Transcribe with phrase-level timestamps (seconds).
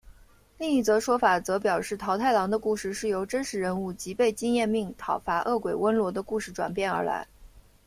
[0.57, 7.27] 另一则说法则表示桃太郎的故事是由真实人物吉备津彦命讨伐恶鬼温罗的故事转变而来。